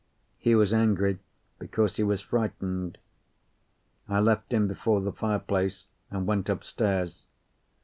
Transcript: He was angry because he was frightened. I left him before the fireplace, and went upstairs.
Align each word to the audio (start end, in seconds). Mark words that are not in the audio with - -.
He 0.39 0.55
was 0.55 0.73
angry 0.73 1.19
because 1.59 1.97
he 1.97 2.03
was 2.03 2.21
frightened. 2.23 2.97
I 4.09 4.19
left 4.19 4.51
him 4.51 4.67
before 4.67 4.99
the 4.99 5.11
fireplace, 5.13 5.85
and 6.09 6.25
went 6.25 6.49
upstairs. 6.49 7.27